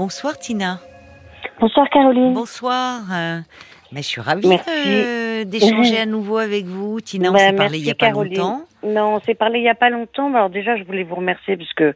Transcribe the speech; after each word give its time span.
Bonsoir 0.00 0.38
Tina. 0.38 0.80
Bonsoir 1.60 1.86
Caroline. 1.90 2.32
Bonsoir. 2.32 3.00
mais 3.92 4.00
je 4.00 4.06
suis 4.06 4.22
ravie 4.22 4.48
euh, 4.66 5.44
d'échanger 5.44 5.98
à 5.98 6.06
nouveau 6.06 6.38
avec 6.38 6.64
vous. 6.64 7.02
Tina, 7.02 7.28
on 7.28 7.34
Bah, 7.34 7.38
s'est 7.40 7.52
parlé 7.52 7.78
il 7.80 7.84
y 7.84 7.90
a 7.90 7.94
pas 7.94 8.08
longtemps. 8.08 8.62
Non, 8.82 9.16
on 9.16 9.20
s'est 9.20 9.34
parlé 9.34 9.58
il 9.58 9.64
y 9.64 9.68
a 9.68 9.74
pas 9.74 9.90
longtemps. 9.90 10.32
Alors 10.34 10.48
déjà, 10.48 10.78
je 10.78 10.84
voulais 10.84 11.02
vous 11.02 11.16
remercier 11.16 11.58
parce 11.58 11.74
que 11.74 11.94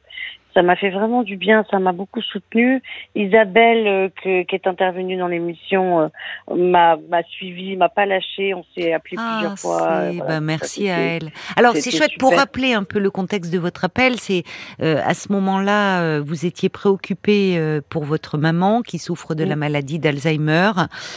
ça 0.54 0.62
m'a 0.62 0.77
fait 0.77 0.90
vraiment 0.90 1.22
du 1.22 1.37
bien, 1.37 1.64
ça 1.71 1.79
m'a 1.79 1.93
beaucoup 1.93 2.22
soutenue. 2.22 2.80
Isabelle, 3.14 3.87
euh, 3.87 4.08
que- 4.22 4.42
qui 4.44 4.54
est 4.54 4.67
intervenue 4.67 5.17
dans 5.17 5.26
l'émission, 5.29 6.01
euh, 6.01 6.54
m'a 6.56 6.97
suivi, 7.30 7.76
m'a 7.76 7.88
pas 7.88 8.06
lâché. 8.06 8.54
On 8.54 8.65
s'est 8.75 8.93
appelé 8.93 9.17
Ah, 9.19 9.37
plusieurs 9.38 9.58
fois. 9.58 9.83
euh, 9.88 10.12
voilà, 10.17 10.35
bah, 10.35 10.40
merci 10.40 10.88
à 10.88 10.98
elle. 10.98 11.30
Alors 11.56 11.75
c'est 11.76 11.90
chouette 11.90 12.17
pour 12.19 12.35
rappeler 12.35 12.72
un 12.75 12.85
peu 12.85 12.98
le 12.98 13.11
contexte 13.11 13.53
de 13.53 13.58
votre 13.58 13.85
appel. 13.85 14.19
C'est 14.19 14.44
euh, 14.80 15.01
à 15.04 15.15
ce 15.15 15.30
moment-là, 15.33 16.02
euh, 16.02 16.23
vous 16.25 16.47
étiez 16.47 16.69
préoccupée 16.69 17.57
euh, 17.59 17.80
pour 17.89 18.05
votre 18.05 18.39
maman 18.39 18.83
qui 18.83 18.98
souffre 18.98 19.34
de 19.34 19.45
la 19.45 19.57
Mm. 19.57 19.59
maladie 19.59 19.98
d'Alzheimer. 19.98 20.71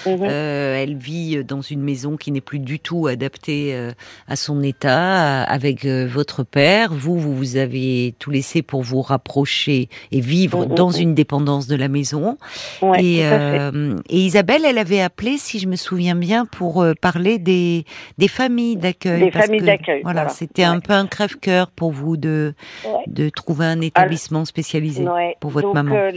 Euh, 0.08 0.76
elle 0.82 0.96
vit 0.96 1.44
dans 1.44 1.62
une 1.62 1.82
maison 1.82 2.18
qui 2.18 2.32
n'est 2.32 2.42
plus 2.42 2.60
du 2.60 2.80
tout 2.80 3.08
adaptée 3.08 3.74
euh, 3.76 3.92
à 4.28 4.36
son 4.36 4.62
état, 4.64 5.44
avec 5.44 5.86
votre 5.86 6.44
père. 6.44 6.94
Vous, 6.94 7.18
vous 7.18 7.36
vous 7.36 7.58
avez 7.58 8.16
tout 8.20 8.32
laissé 8.32 8.62
pour 8.62 8.82
vous 8.82 9.02
rapprocher 9.28 9.90
et 10.12 10.22
vivre 10.22 10.66
Mm, 10.66 10.72
mm, 10.72 10.76
dans 10.76 10.90
une 10.92 11.14
dépendance 11.14 11.68
de 11.68 11.76
la 11.76 11.88
maison. 11.90 12.38
Ouais, 12.82 13.04
et, 13.04 13.20
euh, 13.26 13.96
et 14.10 14.18
Isabelle, 14.18 14.64
elle 14.66 14.78
avait 14.78 15.02
appelé, 15.02 15.38
si 15.38 15.60
je 15.60 15.68
me 15.68 15.76
souviens 15.76 16.16
bien, 16.16 16.46
pour 16.46 16.82
euh, 16.82 16.94
parler 17.00 17.38
des, 17.38 17.84
des 18.18 18.28
familles 18.28 18.78
d'accueil. 18.78 19.26
Des 19.26 19.32
parce 19.32 19.46
familles 19.46 19.62
d'accueil, 19.62 20.02
Voilà, 20.04 20.22
voilà. 20.22 20.30
c'était 20.30 20.64
un 20.64 20.80
peu 20.80 20.94
un 20.94 21.08
crève-cœur 21.08 21.72
pour 21.72 21.92
vous 21.92 22.16
de, 22.18 22.54
Ouais. 22.86 23.04
de 23.08 23.30
trouver 23.30 23.66
un 23.66 23.82
établissement 23.82 24.46
spécialisé 24.46 25.06
pour 25.42 25.52
votre 25.52 25.68
Donc, 25.68 25.76
maman. 25.76 25.96
euh, 25.96 26.12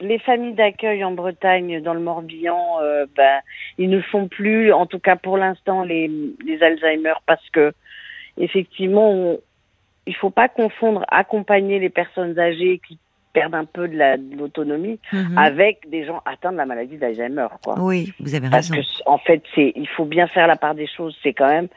les 0.00 0.18
familles 0.20 0.54
d'accueil 0.54 1.04
en 1.04 1.12
Bretagne, 1.12 1.80
dans 1.82 1.94
le 1.94 2.00
Morbihan, 2.00 2.78
euh, 2.82 3.06
ben, 3.16 3.38
ils 3.78 3.88
ne 3.90 4.00
font 4.00 4.28
plus, 4.28 4.72
en 4.72 4.86
tout 4.86 4.98
cas 4.98 5.16
pour 5.16 5.36
l'instant, 5.36 5.82
les, 5.84 6.10
les 6.46 6.62
Alzheimer 6.62 7.14
parce 7.26 7.48
que 7.52 7.72
effectivement, 8.38 9.10
on, 9.10 9.38
il 10.06 10.14
faut 10.16 10.30
pas 10.30 10.48
confondre 10.48 11.04
accompagner 11.08 11.78
les 11.78 11.90
personnes 11.90 12.38
âgées 12.38 12.80
qui 12.86 12.98
perdent 13.32 13.54
un 13.54 13.64
peu 13.64 13.88
de 13.88 13.96
la- 13.96 14.18
de 14.18 14.36
l'autonomie 14.36 14.98
Mhm. 15.12 15.38
avec 15.38 15.88
des 15.88 16.04
gens 16.04 16.20
atteints 16.26 16.52
de 16.52 16.56
la 16.58 16.66
maladie 16.66 16.96
d'Alzheimer, 16.98 17.46
quoi. 17.64 17.76
Oui, 17.80 18.12
vous 18.20 18.34
avez 18.34 18.50
Parce 18.50 18.70
raison. 18.70 18.82
que 18.82 19.08
en 19.10 19.18
fait, 19.18 19.42
c'est 19.54 19.72
il 19.74 19.88
faut 19.88 20.04
bien 20.04 20.26
faire 20.26 20.46
la 20.46 20.56
part 20.56 20.74
des 20.74 20.86
choses. 20.86 21.16
C'est 21.22 21.32
quand 21.32 21.48
même 21.48 21.68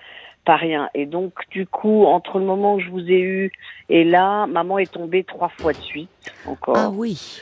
pas 0.43 0.57
rien. 0.57 0.89
Et 0.93 1.05
donc, 1.05 1.33
du 1.51 1.65
coup, 1.65 2.05
entre 2.05 2.39
le 2.39 2.45
moment 2.45 2.75
où 2.75 2.79
je 2.79 2.89
vous 2.89 3.09
ai 3.09 3.19
eu 3.21 3.51
et 3.89 4.03
là, 4.03 4.45
maman 4.47 4.77
est 4.79 4.91
tombée 4.91 5.23
trois 5.23 5.49
fois 5.49 5.71
de 5.71 5.77
suite 5.77 6.09
encore. 6.45 6.75
Ah 6.77 6.89
oui. 6.93 7.41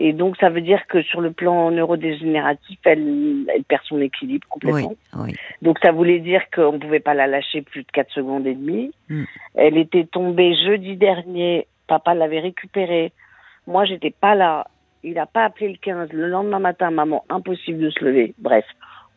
Et 0.00 0.12
donc, 0.12 0.36
ça 0.38 0.48
veut 0.48 0.60
dire 0.60 0.86
que 0.86 1.02
sur 1.02 1.20
le 1.20 1.32
plan 1.32 1.72
neurodégénératif, 1.72 2.78
elle, 2.84 3.44
elle 3.52 3.64
perd 3.64 3.82
son 3.84 4.00
équilibre 4.00 4.46
Oui, 4.54 4.70
complètement. 4.70 4.96
oui. 5.18 5.34
Donc, 5.60 5.78
ça 5.82 5.90
voulait 5.90 6.20
dire 6.20 6.42
qu'on 6.54 6.72
ne 6.74 6.78
pouvait 6.78 7.00
pas 7.00 7.14
la 7.14 7.26
lâcher 7.26 7.62
plus 7.62 7.82
de 7.82 7.90
4 7.92 8.12
secondes 8.12 8.46
et 8.46 8.54
demie. 8.54 8.92
Mm. 9.08 9.24
Elle 9.56 9.76
était 9.76 10.04
tombée 10.04 10.54
jeudi 10.54 10.96
dernier. 10.96 11.66
Papa 11.88 12.14
l'avait 12.14 12.38
récupérée. 12.38 13.12
Moi, 13.66 13.86
j'étais 13.86 14.12
pas 14.12 14.36
là. 14.36 14.68
Il 15.02 15.14
n'a 15.14 15.26
pas 15.26 15.44
appelé 15.44 15.68
le 15.68 15.78
15. 15.78 16.12
Le 16.12 16.28
lendemain 16.28 16.60
matin, 16.60 16.90
maman, 16.92 17.24
impossible 17.28 17.80
de 17.80 17.90
se 17.90 18.04
lever. 18.04 18.34
Bref, 18.38 18.64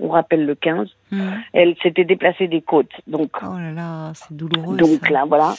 on 0.01 0.09
rappelle 0.09 0.45
le 0.45 0.55
15. 0.55 0.89
Mhm. 1.11 1.43
Elle 1.53 1.75
s'était 1.81 2.03
déplacée 2.03 2.47
des 2.47 2.61
côtes. 2.61 2.91
Donc, 3.07 3.29
Oh 3.43 3.57
là 3.57 3.71
là, 3.71 4.11
c'est 4.15 4.35
douloureux. 4.35 4.75
donc 4.75 4.99
ça. 5.05 5.09
là, 5.13 5.25
voilà. 5.27 5.53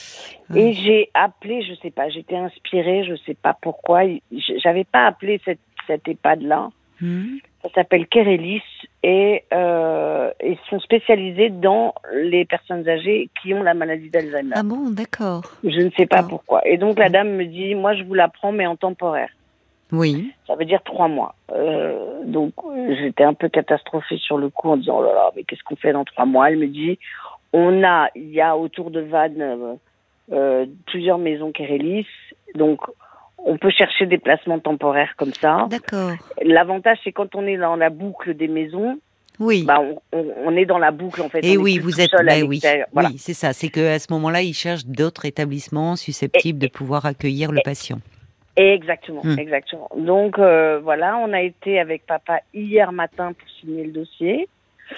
Ouais. 0.50 0.60
Et 0.60 0.72
j'ai 0.74 1.10
appelé, 1.14 1.62
je 1.62 1.74
sais 1.80 1.90
pas, 1.90 2.08
j'étais 2.08 2.36
inspirée, 2.36 3.04
je 3.04 3.14
sais 3.24 3.34
pas 3.34 3.56
pourquoi. 3.60 4.02
J'avais 4.62 4.84
pas 4.84 5.06
appelé 5.06 5.40
cette, 5.44 5.60
cette 5.86 6.06
EHPAD-là. 6.06 6.70
Mhm. 7.00 7.38
Ça 7.62 7.68
s'appelle 7.76 8.08
Kerelis 8.08 8.62
et 9.04 9.44
euh, 9.52 10.30
ils 10.44 10.58
sont 10.68 10.80
spécialisés 10.80 11.48
dans 11.50 11.94
les 12.12 12.44
personnes 12.44 12.88
âgées 12.88 13.30
qui 13.40 13.54
ont 13.54 13.62
la 13.62 13.74
maladie 13.74 14.10
d'Alzheimer. 14.10 14.54
Ah 14.56 14.64
bon, 14.64 14.90
d'accord. 14.90 15.42
Je 15.62 15.80
ne 15.80 15.90
sais 15.96 16.06
pas 16.06 16.24
pourquoi. 16.24 16.66
Et 16.66 16.76
donc 16.76 16.98
la 16.98 17.08
dame 17.08 17.30
me 17.36 17.44
dit, 17.44 17.76
moi 17.76 17.94
je 17.94 18.02
vous 18.02 18.14
la 18.14 18.26
prends 18.28 18.50
mais 18.50 18.66
en 18.66 18.74
temporaire. 18.74 19.30
Oui. 19.92 20.32
Ça 20.46 20.56
veut 20.56 20.64
dire 20.64 20.82
trois 20.84 21.06
mois. 21.08 21.34
Euh, 21.52 22.24
donc 22.24 22.54
j'étais 22.98 23.24
un 23.24 23.34
peu 23.34 23.48
catastrophée 23.48 24.16
sur 24.18 24.38
le 24.38 24.48
coup 24.48 24.70
en 24.70 24.76
disant 24.78 24.98
oh 25.00 25.04
là 25.04 25.12
là 25.12 25.30
mais 25.36 25.44
qu'est-ce 25.44 25.62
qu'on 25.62 25.76
fait 25.76 25.92
dans 25.92 26.04
trois 26.04 26.24
mois? 26.26 26.50
Elle 26.50 26.58
me 26.58 26.66
dit 26.66 26.98
on 27.52 27.84
a 27.84 28.08
il 28.14 28.30
y 28.30 28.40
a 28.40 28.56
autour 28.56 28.90
de 28.90 29.00
Vannes 29.00 29.40
euh, 29.42 29.74
euh, 30.32 30.66
plusieurs 30.86 31.18
maisons 31.18 31.52
Kerelis 31.52 32.06
donc 32.54 32.80
on 33.44 33.58
peut 33.58 33.70
chercher 33.70 34.06
des 34.06 34.18
placements 34.18 34.60
temporaires 34.60 35.12
comme 35.16 35.34
ça. 35.34 35.66
D'accord. 35.68 36.12
L'avantage 36.42 36.98
c'est 37.04 37.12
quand 37.12 37.34
on 37.34 37.46
est 37.46 37.56
dans 37.58 37.76
la 37.76 37.90
boucle 37.90 38.34
des 38.34 38.48
maisons, 38.48 38.98
Oui. 39.40 39.64
bah 39.66 39.80
on, 39.80 39.98
on, 40.16 40.26
on 40.46 40.56
est 40.56 40.64
dans 40.64 40.78
la 40.78 40.92
boucle 40.92 41.20
en 41.20 41.28
fait. 41.28 41.40
Et 41.44 41.50
on 41.58 41.60
est 41.60 41.64
oui, 41.64 41.78
vous 41.78 42.00
êtes. 42.00 42.12
bah 42.24 42.34
oui. 42.46 42.60
Voilà. 42.92 43.08
oui, 43.10 43.18
c'est 43.18 43.34
ça. 43.34 43.52
C'est 43.52 43.68
que 43.68 43.94
à 43.94 43.98
ce 43.98 44.12
moment-là, 44.12 44.42
ils 44.42 44.54
cherchent 44.54 44.86
d'autres 44.86 45.24
établissements 45.26 45.96
susceptibles 45.96 46.60
de 46.60 46.68
pouvoir 46.68 47.04
accueillir 47.04 47.50
le 47.52 47.60
patient. 47.64 47.98
Exactement, 48.56 49.22
Hmm. 49.24 49.38
exactement. 49.38 49.88
Donc 49.96 50.38
euh, 50.38 50.78
voilà, 50.82 51.16
on 51.18 51.32
a 51.32 51.40
été 51.40 51.78
avec 51.80 52.04
papa 52.06 52.40
hier 52.52 52.92
matin 52.92 53.32
pour 53.32 53.48
signer 53.60 53.84
le 53.84 53.92
dossier. 53.92 54.48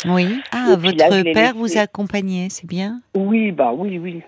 Oui. 0.06 0.41
Ah, 0.50 0.70
Et 0.72 0.76
votre 0.76 0.97
là, 0.97 1.09
père 1.22 1.53
laissé. 1.53 1.53
vous 1.54 1.78
a 1.78 1.82
accompagné, 1.82 2.48
c'est 2.50 2.66
bien? 2.66 3.00
Oui, 3.14 3.53
bah 3.53 3.72
oui, 3.72 3.98
oui. 3.98 4.22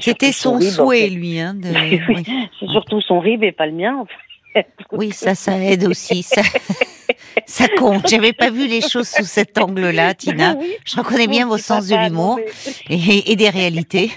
C'était 0.00 0.32
son 0.32 0.56
rib, 0.56 0.68
en 0.68 0.70
souhait, 0.70 1.00
fait. 1.02 1.08
lui, 1.10 1.38
hein. 1.38 1.52
De... 1.54 1.68
Oui, 1.74 2.00
oui. 2.08 2.24
C'est 2.58 2.68
surtout 2.68 3.02
son 3.02 3.20
rib 3.20 3.44
et 3.44 3.52
pas 3.52 3.66
le 3.66 3.72
mien. 3.72 3.96
en 3.98 4.06
fait. 4.06 4.66
Oui, 4.92 5.12
ça, 5.12 5.34
ça 5.34 5.58
aide 5.58 5.84
aussi. 5.84 6.22
Ça, 6.22 6.42
ça 7.46 7.66
compte. 7.76 8.08
J'avais 8.08 8.32
pas 8.32 8.50
vu 8.50 8.66
les 8.66 8.80
choses 8.80 9.08
sous 9.08 9.24
cet 9.24 9.58
angle-là, 9.58 10.14
Tina. 10.14 10.56
Je 10.86 10.96
reconnais 10.96 11.26
bien 11.26 11.46
vos 11.46 11.58
sens 11.58 11.88
de 11.88 11.96
l'humour 11.96 12.38
et 12.88 13.36
des 13.36 13.48
réalités. 13.50 14.10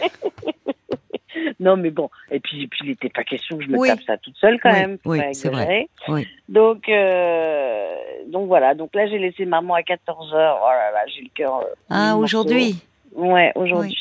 Non, 1.65 1.75
mais 1.77 1.89
bon. 1.89 2.09
Et 2.31 2.39
puis, 2.39 2.63
et 2.63 2.67
puis 2.67 2.79
il 2.83 2.89
n'était 2.89 3.09
pas 3.09 3.23
question 3.23 3.57
que 3.57 3.63
je 3.63 3.69
me 3.69 3.77
Oui. 3.77 3.87
tape 3.89 4.01
ça 4.05 4.17
toute 4.17 4.37
seule 4.37 4.59
quand 4.61 4.69
Oui, 4.71 4.75
même. 4.79 4.97
oui, 5.05 5.19
c'est 5.33 5.49
vrai. 5.49 5.87
Oui. 6.07 6.27
Donc, 6.47 6.87
euh, 6.87 7.95
donc 8.27 8.47
voilà. 8.47 8.75
Donc 8.75 8.93
là, 8.93 9.07
j'ai 9.07 9.17
laissé 9.17 9.45
maman 9.45 9.73
à 9.73 9.81
14 9.83 10.31
h 10.31 10.33
Oh 10.35 10.37
là 10.69 10.91
là, 10.93 11.03
j'ai 11.07 11.21
le 11.23 11.29
cœur. 11.33 11.57
euh, 11.61 11.73
Ah, 11.89 12.15
aujourd'hui. 12.15 12.77
Ouais, 13.13 13.51
aujourd'hui. 13.55 13.97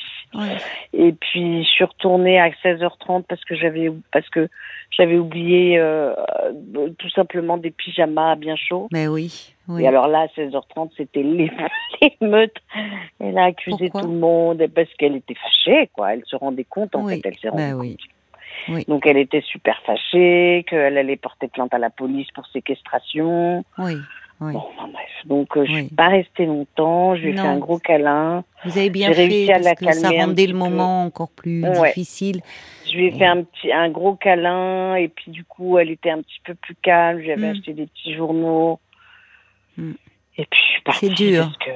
Et 0.93 1.13
puis 1.13 1.63
je 1.63 1.69
suis 1.69 1.85
retournée 1.85 2.39
à 2.41 2.51
16h30 2.63 3.23
parce 3.29 3.45
que 3.45 3.55
j'avais 3.55 3.91
parce 4.13 4.29
que 4.31 4.49
j'avais 4.97 5.19
oublié 5.19 5.79
euh, 5.79 6.15
euh, 6.77 6.91
tout 6.99 7.09
simplement 7.11 7.57
des 7.57 7.71
pyjamas 7.71 8.37
bien 8.37 8.57
chauds. 8.57 8.89
Mais 8.93 9.09
oui. 9.09 9.55
oui. 9.69 9.83
Et 9.83 9.87
alors 9.89 10.09
là, 10.09 10.21
à 10.21 10.27
16h30, 10.27 10.91
c'était 10.97 11.23
l'é- 11.23 11.51
l'émeute. 12.01 12.55
Elle 13.21 13.39
a 13.39 13.45
accusé 13.45 13.77
Pourquoi 13.91 14.03
tout 14.03 14.09
le 14.09 14.19
monde 14.19 14.65
parce 14.75 14.93
qu'elle 14.99 15.17
était 15.17 15.35
fâchée, 15.35 15.89
quoi. 15.93 16.15
Elle 16.15 16.23
se 16.27 16.37
rendait 16.37 16.65
compte, 16.65 16.95
en 16.95 17.05
Oui, 17.05 17.21
fait, 17.21 17.29
elle 17.29 17.39
s'est 17.39 17.49
rendue 17.49 17.63
bah 17.73 17.77
oui. 17.77 17.97
compte. 18.69 18.89
Donc 18.89 19.05
elle 19.07 19.19
était 19.19 19.43
super 19.43 19.79
fâchée, 19.85 20.65
qu'elle 20.69 20.97
allait 20.97 21.17
porter 21.17 21.49
plainte 21.49 21.75
à 21.75 21.79
la 21.79 21.91
police 21.91 22.31
pour 22.33 22.47
séquestration. 22.47 23.63
Oui. 23.79 23.95
Oui. 24.47 24.53
Bon, 24.53 24.59
enfin, 24.77 24.89
bref. 24.93 25.09
Donc 25.27 25.57
euh, 25.57 25.65
je 25.67 25.73
suis 25.73 25.85
pas 25.89 26.09
restée 26.09 26.47
longtemps. 26.47 27.15
Je 27.17 27.23
lui 27.23 27.31
ai 27.31 27.33
fait 27.35 27.41
un 27.41 27.59
gros 27.59 27.79
câlin. 27.79 28.45
Vous 28.65 28.77
avez 28.79 28.91
bien 28.91 29.13
fait 29.13 29.49
à 29.51 29.55
parce 29.55 29.65
la 29.65 29.75
que 29.75 29.93
ça 29.93 30.11
rendait 30.11 30.47
le 30.47 30.55
moment 30.55 31.05
encore 31.05 31.31
plus 31.31 31.63
Ouais. 31.65 31.89
difficile. 31.89 32.41
Je 32.87 32.97
lui 32.99 33.07
ai 33.07 33.11
fait 33.13 33.25
un 33.27 33.43
petit, 33.43 33.73
un 33.73 33.89
gros 33.91 34.15
câlin 34.15 34.97
et 34.97 35.09
puis 35.09 35.31
du 35.31 35.45
coup, 35.45 35.79
elle 35.79 35.91
était 35.91 36.11
un 36.11 36.21
petit 36.23 36.41
peu 36.45 36.55
plus 36.55 36.75
calme. 36.83 37.23
J'avais 37.25 37.49
Mm. 37.49 37.57
acheté 37.57 37.73
des 37.73 37.87
petits 37.87 38.15
journaux. 38.15 38.79
Mm. 39.77 39.93
Et 40.37 40.47
puis 40.47 40.61
je 40.67 40.73
suis 40.73 40.83
partie. 40.83 41.07
C'est 41.07 41.15
dur. 41.15 41.45
Parce 41.45 41.57
que, 41.59 41.71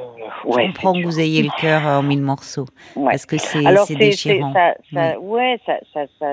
Je 0.60 0.66
comprends 0.66 0.92
que 0.92 0.98
dur. 0.98 1.08
vous 1.08 1.20
ayez 1.20 1.42
le 1.42 1.50
cœur 1.60 1.82
en 1.86 2.02
mille 2.02 2.22
morceaux 2.22 2.66
Ouais. 2.96 3.10
parce 3.12 3.24
que 3.24 3.38
c'est 3.38 3.62
déchirant. 3.96 4.52
ça, 4.52 4.74
ça, 4.92 5.18
ouais, 5.20 5.58
ça, 5.64 5.78
ça, 5.94 6.00
ça, 6.18 6.26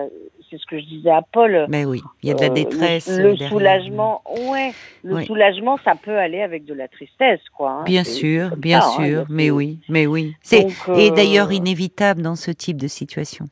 c'est 0.49 0.57
ce 0.57 0.65
que 0.65 0.79
je 0.79 0.85
disais 0.85 1.09
à 1.09 1.21
Paul. 1.21 1.65
Mais 1.69 1.85
oui, 1.85 2.01
il 2.23 2.29
y 2.29 2.31
a 2.31 2.35
de 2.35 2.41
la 2.41 2.47
Euh, 2.47 2.49
détresse. 2.49 3.07
Le, 3.07 3.17
le 3.17 3.29
derrière. 3.31 3.49
soulagement, 3.49 4.21
ouais, 4.49 4.71
le 5.03 5.15
Oui. 5.15 5.25
soulagement, 5.25 5.77
ça 5.83 5.95
peut 5.95 6.17
aller 6.17 6.41
avec 6.41 6.65
de 6.65 6.73
la 6.73 6.87
tristesse, 6.87 7.41
quoi. 7.55 7.71
hein. 7.71 7.83
Bien 7.85 8.03
sûr, 8.03 8.55
bien 8.57 8.81
ça, 8.81 8.87
hein, 8.87 9.05
sûr, 9.05 9.25
mais 9.29 9.49
oui, 9.51 9.79
mais 9.89 10.05
oui. 10.07 10.33
C'est 10.41 10.61
Donc, 10.63 10.73
et 10.97 11.11
euh, 11.11 11.15
d'ailleurs 11.15 11.51
inévitable 11.51 12.21
dans 12.21 12.35
ce 12.35 12.51
type 12.51 12.77
de 12.77 12.87
situation. 12.87 13.45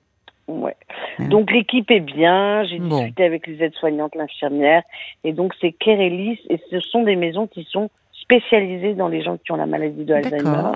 Ouais. 0.48 0.76
Ouais. 1.20 1.28
Donc 1.28 1.52
l'équipe 1.52 1.90
est 1.92 2.00
bien, 2.00 2.64
j'ai 2.66 2.80
Bon. 2.80 2.98
discuté 3.00 3.24
avec 3.24 3.46
les 3.48 3.62
aides-soignantes, 3.64 4.16
l'infirmière, 4.16 4.82
et 5.24 5.32
donc 5.32 5.54
c'est 5.62 5.72
Kerelis, 5.72 6.40
et 6.50 6.60
ce 6.72 6.80
sont 6.80 7.04
des 7.04 7.16
maisons 7.16 7.46
qui 7.48 7.64
sont 7.70 7.90
spécialisées 8.14 8.94
dans 8.96 9.08
les 9.10 9.22
gens 9.22 9.38
qui 9.38 9.52
ont 9.52 9.56
la 9.58 9.66
maladie 9.68 10.06
de 10.06 10.14
Alzheimer. 10.14 10.72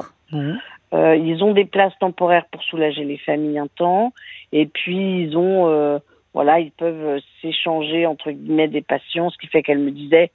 Euh, 0.94 1.16
ils 1.16 1.44
ont 1.44 1.54
des 1.54 1.66
places 1.66 1.98
temporaires 2.00 2.46
pour 2.52 2.64
soulager 2.64 3.04
les 3.04 3.18
familles 3.18 3.60
un 3.60 3.68
temps, 3.68 4.14
et 4.52 4.66
puis 4.66 5.24
ils 5.24 5.38
ont, 5.38 5.68
euh, 5.68 6.00
voilà, 6.34 6.60
ils 6.60 6.72
peuvent 6.72 7.20
s'échanger 7.42 8.06
entre 8.06 8.32
guillemets 8.32 8.70
des 8.70 8.82
patients, 8.82 9.30
ce 9.30 9.38
qui 9.38 9.48
fait 9.48 9.64
qu'elle 9.64 9.80
me 9.80 9.92
disait, 9.92 10.32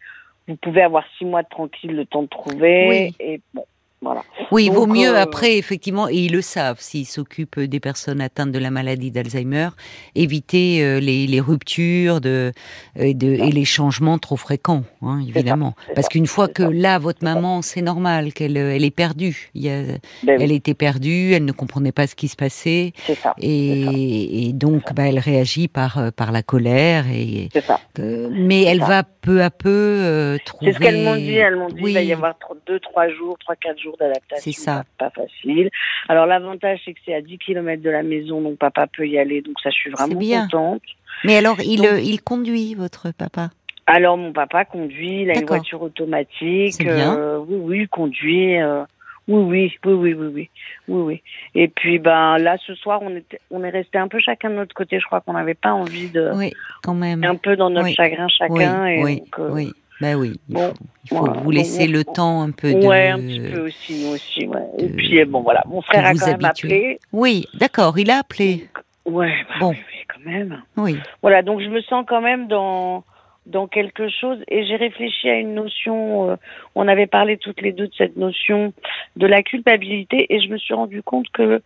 vous 0.48 0.56
pouvez 0.56 0.82
avoir 0.82 1.04
six 1.16 1.24
mois 1.24 1.42
de 1.42 1.48
tranquille 1.48 1.96
le 1.96 2.04
temps 2.04 2.22
de 2.22 2.28
trouver, 2.28 2.86
Oui. 2.88 3.14
et 3.20 3.40
bon, 3.54 3.64
Voilà. 4.02 4.22
Oui, 4.50 4.64
il 4.66 4.72
vaut 4.72 4.86
Donc, 4.86 4.96
mieux 4.96 5.14
euh, 5.14 5.20
après, 5.22 5.56
effectivement, 5.56 6.08
et 6.08 6.16
ils 6.16 6.32
le 6.32 6.42
savent, 6.42 6.80
s'ils 6.80 7.06
s'occupent 7.06 7.60
des 7.60 7.78
personnes 7.80 8.20
atteintes 8.20 8.50
de 8.52 8.58
la 8.58 8.70
maladie 8.70 9.10
d'Alzheimer, 9.12 9.68
éviter 10.14 10.82
euh, 10.82 10.98
les, 11.00 11.26
les 11.26 11.40
ruptures 11.40 12.20
de, 12.20 12.52
et, 12.96 13.14
de, 13.14 13.28
et 13.28 13.52
les 13.52 13.64
changements 13.64 14.18
trop 14.18 14.36
fréquents, 14.36 14.82
hein, 15.02 15.20
évidemment. 15.26 15.74
Parce 15.94 16.08
qu'une 16.08 16.26
fois 16.26 16.48
que 16.48 16.64
ça. 16.64 16.70
là, 16.72 16.98
votre 16.98 17.22
maman, 17.24 17.62
c'est 17.62 17.82
normal 17.82 18.32
qu'elle 18.32 18.56
euh, 18.56 18.74
elle 18.74 18.84
est 18.84 18.90
perdue. 18.90 19.50
Il 19.54 19.62
y 19.62 19.70
a, 19.70 19.82
Ben 19.82 20.36
oui, 20.36 20.36
elle 20.40 20.52
était 20.52 20.74
perdue, 20.74 21.32
elle 21.32 21.44
ne 21.44 21.52
comprenait 21.52 21.92
pas 21.92 22.06
ce 22.06 22.14
qui 22.14 22.28
se 22.28 22.36
passait. 22.36 22.92
c'est 23.06 23.14
ça. 23.14 23.34
Et, 23.38 24.48
et 24.48 24.52
donc, 24.52 24.92
bah, 24.94 25.04
elle 25.06 25.18
réagit 25.18 25.68
par, 25.68 25.98
euh, 25.98 26.10
par 26.10 26.32
la 26.32 26.42
colère. 26.42 27.04
Et, 27.12 27.48
C'est 27.52 27.64
ça. 27.64 27.80
euh, 28.00 28.28
mais 28.32 28.62
elle 28.62 28.80
va 28.80 29.04
peu 29.04 29.42
à 29.42 29.50
peu 29.50 29.68
euh, 29.70 30.36
trouver. 30.44 30.72
C'est 30.72 30.78
ce 30.78 30.82
qu'elles 30.82 31.04
m'ont 31.04 31.14
dit. 31.16 31.34
Elles 31.34 31.56
m'ont 31.56 31.68
dit 31.68 31.80
Oui. 31.82 31.90
il 31.92 31.94
va 31.94 32.02
y 32.02 32.12
avoir 32.12 32.36
tro- 32.38 32.56
deux, 32.66 32.80
trois 32.80 33.08
jours, 33.08 33.36
trois, 33.38 33.54
quatre 33.56 33.78
jours 33.80 33.91
d'adaptation. 33.98 34.52
C'est 34.52 34.58
ça. 34.60 34.84
Pas, 34.98 35.10
pas 35.10 35.22
facile. 35.22 35.70
Alors 36.08 36.26
l'avantage 36.26 36.80
c'est 36.84 36.92
que 36.94 37.00
c'est 37.04 37.14
à 37.14 37.20
10 37.20 37.38
km 37.38 37.82
de 37.82 37.90
la 37.90 38.02
maison, 38.02 38.40
donc 38.40 38.58
papa 38.58 38.86
peut 38.86 39.06
y 39.06 39.18
aller. 39.18 39.40
Donc 39.42 39.60
ça, 39.62 39.70
je 39.70 39.76
suis 39.76 39.90
vraiment 39.90 40.18
bien. 40.18 40.42
contente. 40.42 40.82
Mais 41.24 41.36
alors, 41.36 41.60
il, 41.60 41.78
Donc- 41.78 41.86
euh, 41.86 42.00
il 42.00 42.20
conduit, 42.22 42.74
votre 42.74 43.10
papa? 43.12 43.50
Alors 43.86 44.16
mon 44.16 44.32
papa 44.32 44.64
conduit, 44.64 45.22
il 45.22 45.30
a 45.30 45.38
une 45.38 45.46
voiture 45.46 45.82
automatique. 45.82 46.78
Bien. 46.82 47.16
euh, 47.16 47.38
oui, 47.46 47.56
oui, 47.60 47.78
il 47.82 47.88
conduit. 47.88 48.60
euh, 48.60 48.84
oui, 49.28 49.40
oui, 49.40 49.72
oui, 49.84 49.92
oui, 49.92 50.14
oui, 50.14 50.26
oui, 50.26 50.50
oui, 50.88 51.00
oui. 51.02 51.22
Et 51.54 51.68
puis 51.68 51.98
ben 52.00 52.38
là, 52.38 52.56
ce 52.66 52.74
soir, 52.74 53.00
on 53.02 53.14
était, 53.16 53.40
on 53.52 53.62
est 53.62 53.70
resté 53.70 53.98
un 53.98 54.08
peu 54.08 54.18
chacun 54.20 54.50
de 54.50 54.56
notre 54.56 54.74
côté. 54.74 54.98
Je 54.98 55.06
crois 55.06 55.20
qu'on 55.20 55.34
n'avait 55.34 55.54
pas 55.54 55.72
envie 55.72 56.08
de, 56.08 56.30
Oui, 56.34 56.52
quand 56.82 56.94
même. 56.94 57.22
un 57.24 57.36
peu 57.36 57.54
dans 57.56 57.70
notre 57.70 57.86
Oui. 57.86 57.94
chagrin 57.94 58.26
Oui, 58.26 58.32
chacun. 58.36 58.86
et 58.86 59.02
oui, 59.04 59.18
donc, 59.20 59.38
euh, 59.38 59.48
oui. 59.52 59.72
Ben 60.02 60.16
oui, 60.16 60.32
il 60.48 60.54
bon, 60.54 60.60
faut, 60.68 60.74
il 61.04 61.08
faut 61.08 61.16
voilà. 61.24 61.40
vous 61.40 61.50
laisser 61.50 61.86
le 61.86 62.04
temps 62.04 62.42
un 62.42 62.50
peu 62.50 62.74
de. 62.74 62.86
Ouais, 62.86 63.08
un 63.08 63.18
petit 63.18 63.40
peu 63.40 63.60
aussi, 63.66 64.04
nous 64.04 64.12
aussi, 64.14 64.46
ouais. 64.46 64.60
Et 64.78 64.88
puis, 64.88 65.24
bon, 65.24 65.40
voilà, 65.40 65.62
mon 65.66 65.80
frère 65.80 66.04
a 66.06 66.12
quand 66.14 66.26
même 66.26 66.44
appelé. 66.44 66.98
Oui, 67.12 67.46
d'accord, 67.54 67.98
il 67.98 68.10
a 68.10 68.18
appelé. 68.18 68.68
Ouais, 69.06 69.32
bah, 69.48 69.54
Bon. 69.60 69.70
oui, 69.70 69.76
quand 70.12 70.24
même. 70.30 70.62
Oui, 70.76 70.96
Voilà, 71.22 71.42
donc 71.42 71.60
je 71.60 71.68
me 71.68 71.80
sens 71.82 72.04
quand 72.08 72.20
même 72.20 72.48
dans 72.48 73.04
dans 73.46 73.66
quelque 73.66 74.08
chose 74.08 74.38
et 74.46 74.64
j'ai 74.66 74.76
réfléchi 74.76 75.28
à 75.28 75.34
une 75.36 75.54
notion. 75.54 76.30
euh, 76.30 76.36
on 76.76 76.86
avait 76.86 77.08
parlé 77.08 77.36
toutes 77.38 77.60
les 77.60 77.72
deux 77.72 77.88
de 77.88 77.94
cette 77.98 78.16
notion 78.16 78.72
de 79.16 79.26
la 79.26 79.42
culpabilité 79.42 80.32
et 80.32 80.40
je 80.40 80.48
me 80.48 80.58
suis 80.58 80.74
rendu 80.74 81.02
compte 81.02 81.26
que 81.32 81.60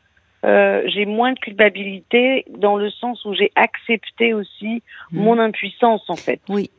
euh, 0.46 0.82
j'ai 0.86 1.04
moins 1.04 1.32
de 1.34 1.38
culpabilité 1.38 2.46
dans 2.48 2.76
le 2.76 2.88
sens 2.90 3.22
où 3.26 3.34
j'ai 3.34 3.50
accepté 3.56 4.32
aussi 4.32 4.82
Mm. 5.12 5.20
mon 5.20 5.38
impuissance 5.38 6.02
en 6.08 6.16
fait. 6.16 6.40
oui, 6.48 6.70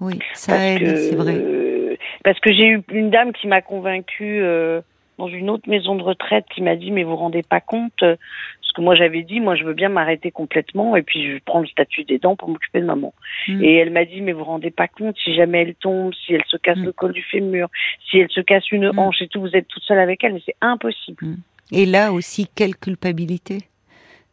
oui, 0.00 0.18
ça 0.34 0.52
parce 0.52 0.62
aide, 0.64 0.80
que 0.80 0.96
c'est 0.96 1.16
vrai. 1.16 1.34
euh, 1.36 1.96
parce 2.24 2.38
que 2.40 2.52
j'ai 2.52 2.66
eu 2.68 2.82
une 2.92 3.10
dame 3.10 3.32
qui 3.32 3.46
m'a 3.46 3.62
convaincue 3.62 4.40
euh, 4.42 4.80
dans 5.18 5.28
une 5.28 5.48
autre 5.50 5.68
maison 5.68 5.94
de 5.94 6.02
retraite 6.02 6.44
qui 6.54 6.60
m'a 6.62 6.76
dit 6.76 6.90
mais 6.90 7.02
vous 7.04 7.10
vous 7.10 7.16
rendez 7.16 7.42
pas 7.42 7.60
compte 7.60 8.02
euh, 8.02 8.16
parce 8.60 8.72
que 8.74 8.80
moi 8.82 8.94
j'avais 8.94 9.22
dit 9.22 9.40
moi 9.40 9.54
je 9.56 9.64
veux 9.64 9.72
bien 9.72 9.88
m'arrêter 9.88 10.30
complètement 10.30 10.94
et 10.96 11.02
puis 11.02 11.32
je 11.32 11.38
prends 11.44 11.60
le 11.60 11.66
statut 11.66 12.04
d'aidant 12.04 12.36
pour 12.36 12.48
m'occuper 12.50 12.80
de 12.80 12.86
maman 12.86 13.14
Mm. 13.48 13.62
et 13.64 13.76
elle 13.76 13.90
m'a 13.90 14.04
dit 14.04 14.20
mais 14.20 14.32
vous 14.32 14.40
vous 14.40 14.44
rendez 14.44 14.70
pas 14.70 14.88
compte 14.88 15.16
si 15.22 15.34
jamais 15.34 15.62
elle 15.62 15.74
tombe 15.76 16.12
si 16.14 16.34
elle 16.34 16.44
se 16.46 16.56
casse 16.58 16.78
Mm. 16.78 16.84
le 16.84 16.92
col 16.92 17.12
du 17.12 17.22
fémur 17.22 17.68
si 18.10 18.18
elle 18.18 18.28
se 18.30 18.40
casse 18.40 18.70
une 18.72 18.90
Mm. 18.90 18.98
hanche 18.98 19.22
et 19.22 19.28
tout 19.28 19.40
vous 19.40 19.54
êtes 19.56 19.68
toute 19.68 19.82
seule 19.84 19.98
avec 20.00 20.22
elle 20.24 20.34
mais 20.34 20.42
c'est 20.44 20.56
impossible 20.60 21.36
Et 21.72 21.86
là 21.86 22.12
aussi, 22.12 22.46
quelle 22.54 22.76
culpabilité 22.76 23.58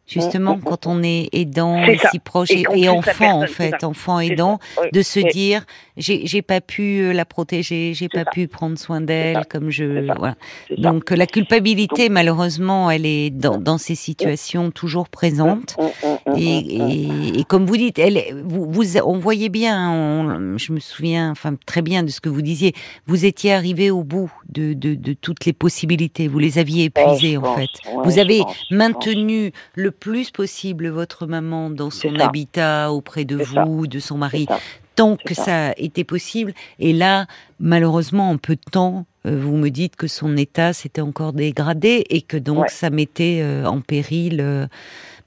Justement, 0.06 0.56
Mm, 0.56 0.58
mm, 0.58 0.62
quand 0.64 0.86
on 0.86 1.02
est 1.02 1.30
aidant 1.32 1.82
si 2.10 2.18
proche, 2.18 2.50
Et 2.50 2.88
enfant 2.90 2.98
en 2.98 3.40
personne, 3.40 3.48
fait, 3.48 3.84
enfant 3.84 4.20
aidant. 4.20 4.58
Oui, 4.82 4.88
de 4.92 5.00
se 5.02 5.20
oui. 5.20 5.30
dire 5.32 5.64
j'ai 5.96 6.26
j'ai 6.26 6.42
pas 6.42 6.60
pu 6.60 7.00
euh, 7.00 7.12
la 7.14 7.24
protéger, 7.24 7.94
j'ai 7.94 8.08
pas 8.10 8.24
ça. 8.24 8.30
pu 8.30 8.46
prendre 8.46 8.76
soin 8.78 9.00
d'elle 9.00 9.46
comme 9.48 9.70
je 9.70 10.04
voilà. 10.14 10.34
Ça. 10.68 10.74
Donc 10.76 11.10
la 11.10 11.26
culpabilité 11.26 12.10
malheureusement 12.10 12.90
elle 12.90 13.06
est 13.06 13.30
dans, 13.30 13.56
dans 13.56 13.78
ces 13.78 13.94
situations 13.94 14.70
toujours 14.70 15.08
présente. 15.08 15.76
Mm, 15.78 15.84
mm, 15.84 16.32
mm, 16.34 16.36
Et, 16.38 16.78
mm, 16.78 16.84
mm. 16.84 16.90
et, 16.90 17.38
et 17.40 17.44
comme 17.44 17.64
vous 17.64 17.76
dites, 17.78 17.98
elle, 17.98 18.20
vous, 18.44 18.70
vous, 18.70 18.96
on 18.98 19.18
voyait 19.18 19.48
bien, 19.48 19.90
on- 19.90 20.58
je 20.58 20.72
me 20.72 20.80
souviens, 20.80 21.30
enfin 21.30 21.54
très 21.64 21.80
bien 21.82 22.02
de 22.02 22.08
ce 22.10 22.20
que 22.20 22.28
vous 22.28 22.42
disiez. 22.42 22.74
Vous 23.06 23.24
étiez 23.24 23.52
arrivé 23.54 23.90
au 23.90 24.04
bout 24.04 24.30
de, 24.54 24.72
de, 24.72 24.94
de 24.94 25.12
toutes 25.12 25.44
les 25.44 25.52
possibilités. 25.52 26.28
Vous 26.28 26.38
les 26.38 26.58
aviez 26.58 26.84
épuisées 26.84 27.36
en 27.36 27.42
pense. 27.42 27.56
fait. 27.58 27.68
Ouais, 27.92 28.02
vous 28.04 28.18
avez 28.18 28.38
pense, 28.38 28.56
maintenu 28.70 29.52
le 29.74 29.90
plus 29.90 30.30
possible 30.30 30.88
votre 30.88 31.26
maman 31.26 31.68
dans 31.70 31.90
son 31.90 32.14
habitat 32.18 32.92
auprès 32.92 33.24
de 33.24 33.42
ça. 33.44 33.64
vous, 33.64 33.86
de 33.86 33.98
son 33.98 34.16
mari, 34.16 34.46
tant 34.94 35.16
que 35.16 35.34
ça. 35.34 35.44
ça 35.44 35.74
était 35.76 36.04
possible. 36.04 36.54
Et 36.78 36.92
là, 36.92 37.26
malheureusement, 37.58 38.30
en 38.30 38.38
peu 38.38 38.54
de 38.54 38.60
temps, 38.70 39.06
euh, 39.26 39.38
vous 39.40 39.56
me 39.56 39.70
dites 39.70 39.96
que 39.96 40.06
son 40.06 40.36
état 40.36 40.72
s'était 40.72 41.00
encore 41.00 41.32
dégradé 41.32 42.04
et 42.10 42.22
que 42.22 42.36
donc 42.36 42.58
Ouais. 42.62 42.68
ça 42.68 42.90
mettait 42.90 43.40
euh, 43.42 43.66
en 43.66 43.80
péril. 43.80 44.68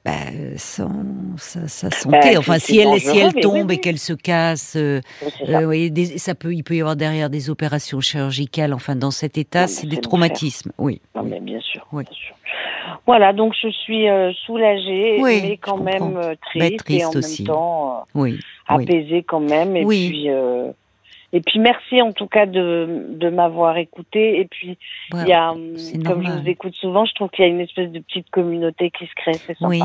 Bah, 0.07 0.57
son- 0.57 1.36
sa, 1.38 1.68
sa 1.68 1.92
santé. 1.92 2.18
Bah, 2.33 2.39
enfin, 2.39 2.59
si 2.59 2.80
elle, 2.80 3.00
si 3.00 3.18
elle 3.18 3.33
tombe 3.33 3.54
oui, 3.54 3.59
et 3.62 3.65
oui. 3.75 3.81
qu'elle 3.81 3.98
se 4.00 4.13
casse, 4.13 4.75
euh, 4.77 5.01
euh, 5.21 5.30
ça. 5.45 5.89
des- 5.89 6.33
peut, 6.39 6.54
il 6.54 6.63
peut 6.63 6.75
y 6.75 6.80
avoir 6.80 6.95
derrière 6.95 7.30
des 7.30 7.50
opérations 7.50 8.00
chirurgicales. 8.00 8.74
Enfin, 8.74 8.95
dans 8.95 9.12
cet 9.12 9.38
état, 9.38 9.68
c'est 9.68 9.88
des 9.88 9.98
traumatismes. 9.98 10.71
Oui. 10.77 11.01
Non, 11.15 11.24
mais 11.24 11.39
bien 11.39 11.59
sûr, 11.59 11.86
Oui. 11.92 12.04
bien 12.06 12.13
sûr. 12.13 12.36
Voilà, 13.06 13.33
donc 13.33 13.54
je 13.62 13.69
suis 13.69 14.07
euh, 14.09 14.31
soulagée, 14.45 15.18
mais 15.21 15.57
quand 15.57 15.77
même 15.77 16.13
Bah, 16.13 16.31
triste, 16.50 16.89
et 16.89 17.06
en 17.06 17.10
aussi. 17.12 17.44
même 17.44 17.48
temps 17.53 18.06
apaisée 18.68 19.24
quand 19.24 19.39
même. 19.42 19.75
Et 19.75 19.86
Oui. 19.86 20.07
puis, 20.10 20.30
et 21.38 21.42
puis 21.42 21.60
merci 21.60 22.01
en 22.01 22.13
tout 22.13 22.25
cas 22.25 22.48
de, 22.48 23.06
de 23.12 23.30
m'avoir 23.30 23.78
écoutée. 23.78 24.39
Et 24.39 24.45
puis 24.45 24.75
il 25.13 25.28
y 25.28 25.34
a, 25.34 25.54
comme 26.04 26.25
je 26.25 26.31
vous 26.31 26.48
écoute 26.48 26.74
souvent, 26.74 27.06
je 27.06 27.13
trouve 27.13 27.30
qu'il 27.30 27.45
y 27.45 27.48
a 27.48 27.51
une 27.51 27.60
espèce 27.60 27.92
de 27.92 28.00
petite 28.00 28.31
communauté 28.31 28.89
qui 28.89 29.06
se 29.06 29.13
crée. 29.16 29.36
C'est 29.36 29.56
sympa. 29.56 29.68
Oui. 29.68 29.81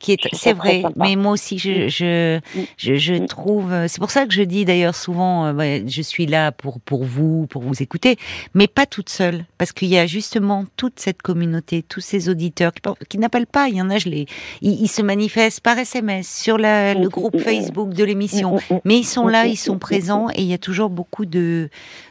Qui 0.00 0.12
est, 0.12 0.18
Je 0.32 0.36
c'est 0.36 0.54
vrai, 0.54 0.80
sympa. 0.82 0.94
mais 0.96 1.14
moi 1.14 1.32
aussi, 1.32 1.58
je, 1.58 1.88
je, 1.88 2.38
Mm. 2.38 2.60
je, 2.78 2.94
je 2.96 3.14
Mm. 3.14 3.26
trouve. 3.26 3.70
euh, 3.72 3.86
C'est 3.86 4.00
pour 4.00 4.10
ça 4.10 4.24
que 4.26 4.32
je 4.32 4.42
dis 4.42 4.64
d'ailleurs 4.64 4.94
souvent, 4.96 5.44
euh, 5.46 5.52
ouais, 5.52 5.84
je 5.86 6.02
suis 6.02 6.24
là 6.26 6.52
pour 6.52 6.80
pour 6.80 7.04
vous, 7.04 7.46
pour 7.48 7.60
vous 7.62 7.82
écouter, 7.82 8.16
mais 8.54 8.66
pas 8.66 8.86
toute 8.86 9.10
seule, 9.10 9.44
parce 9.58 9.72
qu'il 9.72 9.88
y 9.88 9.98
a 9.98 10.06
justement 10.06 10.64
toute 10.76 10.98
cette 10.98 11.20
communauté, 11.20 11.82
tous 11.82 12.00
ces 12.00 12.28
auditeurs 12.30 12.72
qui, 12.72 12.80
qui 13.10 13.18
n'appellent 13.18 13.46
pas. 13.46 13.68
Il 13.68 13.76
y 13.76 13.82
en 13.82 13.90
a, 13.90 13.98
je 13.98 14.08
les, 14.08 14.26
ils, 14.62 14.80
ils 14.82 14.88
se 14.88 15.02
manifestent 15.02 15.60
par 15.60 15.78
SMS 15.78 16.26
sur 16.28 16.56
la, 16.56 16.94
le 16.94 17.06
Mm, 17.06 17.08
groupe 17.10 17.34
mm, 17.34 17.38
mm. 17.38 17.42
Facebook 17.42 17.92
de 17.92 18.02
l'émission, 18.04 18.54
Mm, 18.54 18.60
mm, 18.70 18.76
mm. 18.76 18.80
mais 18.86 18.98
ils 18.98 19.04
sont 19.04 19.26
là, 19.28 19.46
ils 19.46 19.56
sont 19.56 19.74
Mm, 19.74 19.76
mm, 19.76 19.80
présents, 19.80 20.28
et 20.34 20.40
il 20.40 20.46
y 20.48 20.54
a 20.54 20.58
toujours 20.58 20.88
beaucoup 20.88 21.26
de, 21.26 21.68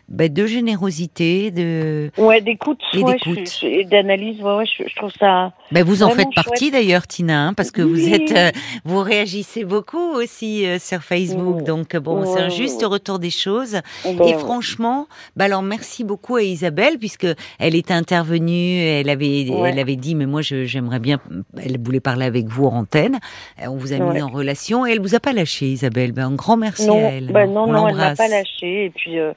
bah, 0.09 0.27
de 0.27 0.45
générosité, 0.47 1.51
de. 1.51 2.11
Ouais, 2.17 2.41
d'écoute, 2.41 2.79
Et 2.93 3.03
ouais, 3.03 3.13
d'écoute. 3.13 3.59
et 3.63 3.85
d'analyse. 3.85 4.41
Ouais, 4.41 4.55
ouais, 4.57 4.65
je, 4.65 4.83
je 4.87 4.95
trouve 4.95 5.11
ça. 5.19 5.53
Ben 5.71 5.83
vous 5.83 6.01
en 6.03 6.09
faites 6.09 6.33
partie 6.35 6.71
d'ailleurs, 6.71 7.05
Tina, 7.07 7.47
hein, 7.47 7.53
parce 7.53 7.69
que 7.71 7.81
vous 7.81 8.11
êtes, 8.11 8.31
euh, 8.31 8.49
vous 8.85 8.99
réagissez 9.01 9.63
beaucoup 9.65 10.13
aussi 10.15 10.65
euh, 10.65 10.79
sur 10.79 11.01
Facebook. 11.03 11.61
Mm. 11.61 11.63
Donc 11.63 11.95
bon, 11.97 12.25
c'est 12.25 12.41
un 12.41 12.49
juste 12.49 12.83
retour 12.83 13.19
des 13.19 13.29
choses. 13.29 13.79
Ben, 14.03 14.23
Et 14.27 14.33
franchement, 14.33 15.07
bah 15.35 15.45
alors 15.45 15.61
merci 15.61 16.03
beaucoup 16.03 16.35
à 16.37 16.41
Isabelle 16.43 16.97
puisque 16.97 17.27
elle 17.59 17.75
était 17.75 17.93
intervenue, 17.93 18.77
elle 18.79 19.09
avait, 19.09 19.45
elle 19.47 19.79
avait 19.79 19.95
dit 19.95 20.15
mais 20.15 20.25
moi 20.25 20.41
je- 20.41 20.65
j'aimerais 20.65 20.99
bien, 20.99 21.19
elle 21.63 21.79
voulait 21.79 21.99
parler 21.99 22.25
avec 22.25 22.47
vous 22.47 22.65
en 22.65 22.77
antenne. 22.79 23.19
Euh, 23.61 23.67
On 23.67 23.77
vous 23.77 23.93
a 23.93 23.97
mis 23.99 24.21
en 24.21 24.27
relation 24.29 24.85
et 24.87 24.91
elle 24.91 25.01
vous 25.01 25.13
a 25.15 25.19
pas 25.19 25.33
lâché, 25.33 25.67
Isabelle. 25.67 26.11
Ben 26.13 26.25
un 26.25 26.35
grand 26.35 26.57
merci 26.57 26.87
non, 26.87 26.97
à 26.97 27.11
elle. 27.11 27.31
bah 27.31 27.45
non, 27.45 27.63
On 27.65 27.71
non, 27.73 27.87
elle 27.87 27.95
m'a 27.95 28.15
pas 28.15 28.27
lâché. 28.27 28.85
Et 28.85 28.89
puis, 28.89 29.19
euh, 29.19 29.33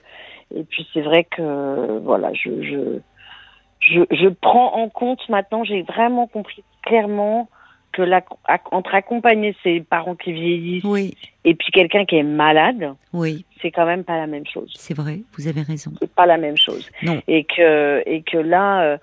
et 0.55 0.65
puis 0.65 0.87
c'est 0.93 1.03
vrai 1.03 1.25
que 1.25 1.99
voilà, 1.99 2.33
je, 2.35 2.63
je, 2.63 2.99
je, 3.81 4.01
je 4.11 4.29
prends 4.29 4.75
en 4.75 4.89
compte 4.89 5.27
maintenant. 5.29 5.65
J'ai 5.65 5.83
vraiment 5.83 6.27
compris 6.27 6.65
clairement 6.83 7.49
que 7.93 8.03
la, 8.03 8.23
entre 8.71 8.95
accompagner 8.95 9.55
ses 9.63 9.81
parents 9.81 10.15
qui 10.15 10.33
vieillissent 10.33 10.85
Oui, 10.85 11.15
et 11.45 11.55
puis 11.55 11.71
quelqu'un 11.73 12.05
qui 12.05 12.17
est 12.17 12.23
malade, 12.23 12.95
oui, 13.13 13.45
c'est 13.61 13.71
quand 13.71 13.87
même 13.87 14.05
pas 14.05 14.17
la 14.17 14.27
même 14.27 14.47
chose. 14.47 14.73
c'est 14.77 14.95
vrai, 14.95 15.21
vous 15.37 15.47
avez 15.49 15.63
raison. 15.63 15.93
C'est 16.01 16.13
pas 16.13 16.27
la 16.27 16.39
même 16.39 16.57
chose. 16.57 16.91
Non. 17.03 17.23
Et 17.29 17.45
que 17.45 18.03
et 18.07 18.23
que 18.23 18.39
là, 18.39 18.83
euh, 18.83 18.99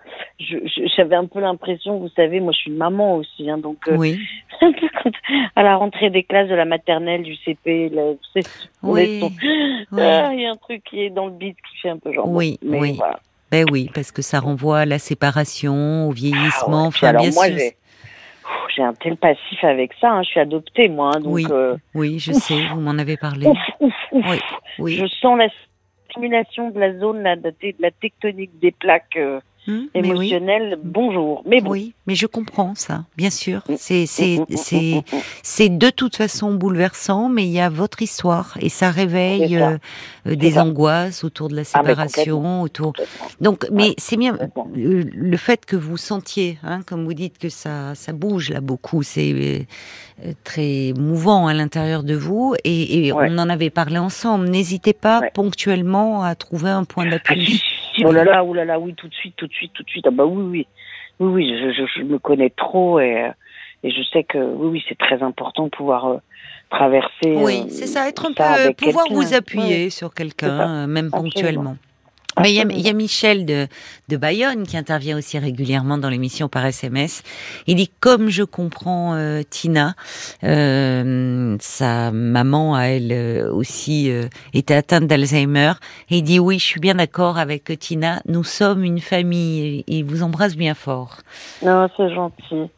j'avais 0.98 1.16
un 1.16 1.26
peu 1.26 1.40
l'impression, 1.40 2.00
vous 2.00 2.10
savez, 2.10 2.40
moi 2.40 2.52
je 2.52 2.60
suis 2.60 2.72
une 2.72 2.78
maman 2.78 3.16
aussi, 3.16 3.50
hein, 3.50 3.58
donc 3.58 3.78
euh, 3.88 3.96
Oui, 3.96 4.20
à 5.56 5.64
la 5.64 5.76
rentrée 5.78 6.10
des 6.10 6.24
classes 6.24 6.50
de 6.50 6.56
la 6.56 6.66
maternelle, 6.66 7.24
du 7.24 7.36
CP, 7.36 7.90
là, 7.90 8.12
vous 8.12 8.42
Oui. 8.84 9.22
Ah, 9.98 10.32
il 10.34 10.42
y 10.42 10.46
a 10.46 10.52
un 10.52 10.58
truc 10.58 10.84
qui 10.84 11.02
est 11.02 11.10
dans 11.10 11.28
le 11.28 11.34
beat 11.34 11.56
qui 11.56 11.78
fait 11.82 11.90
un 11.90 11.98
peu 11.98 12.12
genre. 12.14 12.30
Oui, 12.30 12.58
mais 12.64 12.80
oui. 12.80 12.94
Voilà. 12.98 13.20
Ben 13.52 13.66
oui, 13.72 13.90
parce 13.94 14.12
que 14.12 14.22
ça 14.22 14.40
renvoie 14.40 14.80
à 14.80 14.86
la 14.86 15.00
séparation, 15.00 16.08
au 16.08 16.12
vieillissement. 16.12 16.84
Ah 16.84 16.86
ouais, 16.86 16.90
puis 16.92 17.00
enfin, 17.00 17.08
alors 17.08 17.22
bien 17.24 17.32
moi, 17.32 17.46
sûr. 17.46 17.72
J'ai 18.76 18.84
un 18.84 18.94
tel 18.94 19.18
passif 19.18 19.64
avec 19.64 19.94
ça. 20.00 20.12
hein, 20.12 20.24
Je 20.24 20.30
suis 20.30 20.40
adoptée, 20.40 20.90
moi. 20.90 21.16
hein, 21.16 21.20
donc, 21.20 21.34
Oui, 21.34 21.46
euh, 21.52 21.76
Oui, 21.96 22.20
je 22.20 22.32
Ouf. 22.32 22.38
sais, 22.44 22.66
vous 22.74 22.82
m'en 22.82 22.98
avez 22.98 23.18
parlé. 23.18 23.48
ouf, 23.48 23.58
ouf, 23.80 23.94
ouf. 24.12 24.26
Oui, 24.30 24.38
oui. 24.80 24.96
Je 24.98 25.06
sens 25.08 25.38
la 25.38 25.48
stimulation 26.10 26.70
de 26.72 26.80
la 26.80 26.98
zone, 26.98 27.24
de, 27.24 27.50
de 27.50 27.76
la 27.80 27.92
tectonique 27.92 28.58
des 28.60 28.72
plaques. 28.72 29.16
euh, 29.18 29.40
Hum, 29.70 29.88
mais 29.94 30.02
oui. 30.02 30.10
émotionnel, 30.10 30.80
bonjour. 30.84 31.44
Mais 31.46 31.62
bon, 31.62 31.70
Oui, 31.72 31.94
mais 32.08 32.16
je 32.16 32.26
comprends 32.26 32.74
ça, 32.76 33.06
bien 33.16 33.30
sûr. 33.30 33.62
Mm. 33.70 33.74
C'est 33.78 34.06
c'est 34.08 34.38
Mm, 34.40 34.46
mm, 34.50 34.98
mm, 34.98 35.02
c'est 35.44 35.70
de 35.70 35.90
toute 35.92 36.16
façon 36.16 36.54
bouleversant, 36.56 37.30
mais 37.30 37.44
il 37.46 37.52
y 37.52 37.60
a 37.60 37.70
votre 37.70 38.02
histoire 38.02 38.58
et 38.60 38.70
ça 38.70 38.90
réveille 38.90 39.56
ça. 39.58 39.78
euh, 40.28 40.36
des 40.36 40.52
ça. 40.54 40.64
angoisses 40.64 41.24
autour 41.24 41.50
de 41.50 41.56
la 41.56 41.62
Ah, 41.62 41.66
séparation, 41.66 42.62
autour. 42.64 42.94
Donc, 43.42 43.68
mais 43.72 43.94
c'est 43.98 44.18
bien 44.18 44.38
euh, 44.42 45.04
le 45.14 45.38
fait 45.38 45.66
que 45.66 45.76
vous 45.76 45.98
sentiez, 45.98 46.58
hein, 46.64 46.82
comme 46.86 47.06
vous 47.06 47.14
dites, 47.14 47.38
que 47.38 47.50
ça 47.50 47.94
ça 47.96 48.12
bouge 48.12 48.50
là 48.50 48.62
beaucoup, 48.62 49.04
c'est 49.04 49.34
euh, 50.26 50.34
très 50.44 50.94
mouvant 50.98 51.48
à 51.48 51.54
l'intérieur 51.54 52.04
de 52.04 52.16
vous 52.16 52.56
et, 52.64 53.06
et 53.08 53.12
Ouais. 53.14 53.28
on 53.30 53.38
en 53.38 53.50
avait 53.50 53.70
parlé 53.70 53.98
ensemble. 54.00 54.50
N'hésitez 54.50 54.94
pas 54.94 55.20
Ouais. 55.22 55.32
ponctuellement 55.34 56.24
à 56.24 56.34
trouver 56.36 56.70
un 56.72 56.84
point 56.86 57.06
d'appui. 57.06 57.62
oh 58.06 58.12
là 58.12 58.24
là, 58.24 58.44
oh 58.44 58.54
là 58.54 58.66
là, 58.66 58.80
oui, 58.80 58.94
tout 58.96 59.08
de 59.08 59.14
suite, 59.14 59.36
tout 59.36 59.48
de 59.48 59.54
suite, 59.54 59.72
tout 59.74 59.84
de 59.84 59.90
suite. 59.90 60.06
Ah 60.08 60.12
bah 60.12 60.26
oui, 60.26 60.44
oui, 60.44 60.68
oui, 61.20 61.32
oui, 61.34 61.60
je, 61.62 61.72
je, 61.72 61.86
je 62.00 62.04
me 62.04 62.20
connais 62.20 62.50
trop 62.50 63.00
et, 63.00 63.24
euh, 63.24 63.30
et 63.84 63.92
je 63.92 64.02
sais 64.12 64.24
que 64.24 64.38
oui, 64.38 64.68
oui, 64.72 64.84
c'est 64.88 64.98
très 64.98 65.22
important 65.24 65.66
de 65.66 65.70
pouvoir 65.70 66.06
euh, 66.08 66.18
traverser. 66.70 67.36
Oui, 67.36 67.62
euh, 67.62 67.70
c'est 67.70 67.88
ça, 67.88 68.08
être 68.08 68.26
un 68.26 68.34
ça 68.34 68.56
peu, 68.68 68.74
pouvoir 68.74 69.06
vous 69.10 69.34
appuyer 69.34 69.86
Ouais, 69.86 69.90
sur 69.90 70.14
quelqu'un, 70.14 70.88
même 70.88 71.08
Absolument. 71.08 71.24
ponctuellement. 71.24 71.78
Mais 72.42 72.52
il 72.52 72.56
y, 72.56 72.60
a, 72.60 72.62
absolument. 72.62 72.80
il 72.80 72.88
y 72.88 72.90
a 72.90 72.94
Michel 72.94 73.46
de, 73.46 73.68
de 74.08 74.18
Bayonne 74.18 74.66
qui 74.66 74.78
intervient 74.78 75.18
aussi 75.18 75.38
régulièrement 75.38 75.98
dans 75.98 76.10
l'émission 76.10 76.48
par 76.50 76.66
SMS. 76.66 77.24
Il 77.68 77.76
dit 77.76 77.92
comme 78.00 78.30
je 78.30 78.44
comprends 78.44 79.16
euh, 79.16 79.42
Tina, 79.50 79.96
euh, 80.44 81.56
sa 81.60 82.12
maman 82.12 82.76
a 82.76 82.84
elle 82.84 83.12
euh, 83.12 83.52
aussi 83.52 84.12
euh, 84.12 84.28
été 84.54 84.76
atteinte 84.76 85.08
d'Alzheimer. 85.08 85.74
Et 86.10 86.18
il 86.18 86.24
dit 86.24 86.40
oui, 86.40 86.60
je 86.60 86.66
suis 86.66 86.80
bien 86.80 86.96
d'accord 86.96 87.38
avec 87.38 87.78
Tina. 87.80 88.22
Nous 88.28 88.44
sommes 88.44 88.84
une 88.84 89.00
famille. 89.00 89.84
Il 89.88 90.04
vous 90.04 90.24
embrasse 90.24 90.56
bien 90.56 90.74
fort. 90.74 91.18
Non, 91.64 91.88
c'est 91.96 92.14
gentil. 92.14 92.70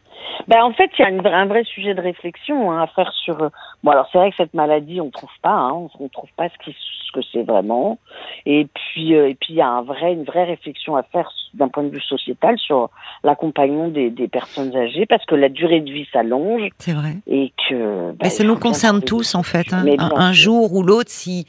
Ben, 0.51 0.63
en 0.63 0.73
fait, 0.73 0.91
il 0.99 1.01
y 1.01 1.05
a 1.05 1.09
une- 1.09 1.25
un 1.25 1.45
vrai 1.45 1.63
sujet 1.63 1.93
de 1.95 2.01
réflexion 2.01 2.71
hein, 2.71 2.83
à 2.83 2.87
faire 2.87 3.11
sur. 3.23 3.41
euh, 3.41 3.49
Bon, 3.83 3.91
alors 3.91 4.07
c'est 4.11 4.17
vrai 4.17 4.29
que 4.31 4.35
cette 4.35 4.53
maladie, 4.53 4.99
on 5.01 5.09
trouve 5.09 5.29
pas, 5.41 5.49
hein, 5.55 5.71
on, 5.73 5.89
on 5.99 6.07
trouve 6.09 6.29
pas 6.35 6.49
ce, 6.49 6.57
qui, 6.63 6.75
ce 7.07 7.11
que 7.13 7.25
c'est 7.31 7.43
vraiment. 7.43 7.97
Et 8.45 8.67
puis, 8.73 9.15
euh, 9.15 9.29
et 9.29 9.35
puis, 9.35 9.53
il 9.53 9.55
y 9.55 9.61
a 9.61 9.67
un 9.69 9.81
vrai, 9.81 10.13
une 10.13 10.23
vraie 10.25 10.43
réflexion 10.43 10.95
à 10.97 11.03
faire 11.03 11.31
d'un 11.53 11.67
point 11.69 11.83
de 11.83 11.89
vue 11.89 12.01
sociétal 12.01 12.57
sur 12.59 12.89
l'accompagnement 13.23 13.87
des, 13.87 14.09
des 14.09 14.27
personnes 14.27 14.75
âgées, 14.75 15.05
parce 15.05 15.25
que 15.25 15.35
la 15.35 15.49
durée 15.49 15.79
de 15.81 15.91
vie 15.91 16.07
s'allonge 16.13 16.69
C'est 16.79 16.93
vrai. 16.93 17.15
et 17.27 17.51
que. 17.69 18.11
ben, 18.11 18.15
Mais 18.23 18.29
ça 18.29 18.43
nous 18.43 18.57
concerne 18.57 19.01
tous 19.01 19.35
en 19.35 19.43
fait. 19.43 19.71
hein. 19.73 19.83
Mais 19.85 19.95
Un, 19.99 20.31
jour 20.33 20.73
ou 20.75 20.83
l'autre, 20.83 21.09
si 21.09 21.45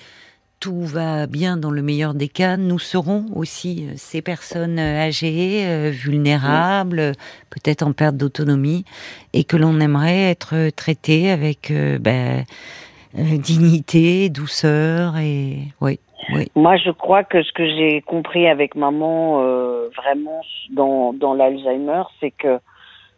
tout 0.62 0.82
va 0.82 1.26
bien 1.26 1.56
dans 1.56 1.72
le 1.72 1.82
meilleur 1.82 2.14
des 2.14 2.28
cas, 2.28 2.56
nous 2.56 2.78
serons 2.78 3.26
aussi 3.34 3.84
euh, 3.84 3.94
ces 3.96 4.22
personnes 4.22 4.78
euh, 4.78 5.08
âgées, 5.08 5.66
euh, 5.66 5.90
vulnérables, 5.90 7.14
peut-être 7.50 7.82
en 7.82 7.92
perte 7.92 8.16
d'autonomie, 8.16 8.84
et 9.32 9.42
que 9.42 9.56
l'on 9.56 9.80
aimerait 9.80 10.30
être 10.30 10.70
traité 10.76 11.32
avec 11.32 11.72
ben, 12.00 12.44
dignité, 13.12 14.28
douceur 14.28 15.16
et 15.16 15.56
oui, 15.80 15.98
oui. 16.32 16.46
Moi, 16.54 16.76
je 16.76 16.90
crois 16.90 17.24
que 17.24 17.42
ce 17.42 17.52
que 17.52 17.66
j'ai 17.66 18.00
compris 18.02 18.46
avec 18.46 18.76
maman, 18.76 19.38
vraiment 19.96 20.42
dans, 20.70 21.12
dans 21.12 21.34
l'Alzheimer, 21.34 22.04
c'est 22.20 22.30
que 22.30 22.60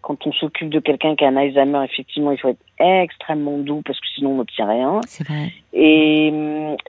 quand 0.07 0.27
on 0.27 0.33
s'occupe 0.33 0.69
de 0.69 0.81
quelqu'un 0.81 1.17
qui 1.17 1.25
a 1.25 1.29
un 1.29 1.37
Alzheimer, 1.37 1.83
effectivement, 1.85 2.31
il 2.31 2.39
faut 2.39 2.49
être 2.49 2.61
extrêmement 2.79 3.57
doux 3.59 3.81
parce 3.87 3.99
que 3.99 4.07
sinon 4.15 4.33
on 4.33 4.37
n'obtient 4.37 4.69
rien. 4.69 5.01
C'est 5.07 5.27
vrai. 5.27 5.51
Et, 5.73 6.33